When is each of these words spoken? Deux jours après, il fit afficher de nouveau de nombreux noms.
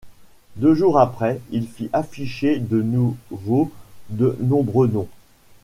Deux 0.55 0.73
jours 0.73 0.97
après, 0.97 1.39
il 1.51 1.67
fit 1.67 1.91
afficher 1.93 2.57
de 2.57 2.81
nouveau 2.81 3.71
de 4.09 4.35
nombreux 4.39 4.87
noms. 4.87 5.07